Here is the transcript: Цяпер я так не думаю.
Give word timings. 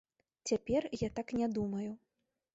Цяпер 0.51 0.87
я 1.03 1.09
так 1.21 1.27
не 1.43 1.47
думаю. 1.59 1.89